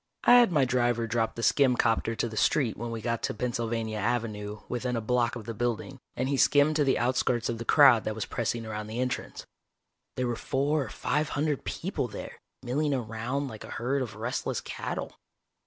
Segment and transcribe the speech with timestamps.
[0.23, 3.35] I had my driver drop the skim copter to the street when we got to
[3.35, 7.59] Pennsylvania Avenue within a block of the building, and he skimmed to the outskirts of
[7.59, 9.45] the crowd that was pressing around the entrance.
[10.15, 14.59] There were four or five hundred people there, milling around like a herd of restless
[14.59, 15.19] cattle.